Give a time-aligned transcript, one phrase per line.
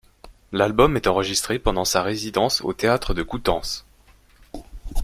[0.51, 3.85] L'album est enregistré pendant sa résidence au théâtre de Coutances.